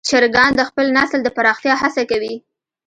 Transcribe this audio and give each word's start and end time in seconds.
چرګان 0.09 0.51
د 0.55 0.61
خپل 0.69 0.85
نسل 0.97 1.19
د 1.23 1.27
پراختیا 1.37 1.73
هڅه 1.81 2.03
کوي. 2.11 2.35